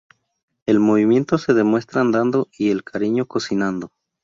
El 0.65 0.79
movimiento 0.79 1.37
se 1.37 1.53
demuestra 1.53 2.01
andando 2.01 2.49
y 2.57 2.71
el 2.71 2.83
cariño 2.83 3.27
cocinando 3.27 3.91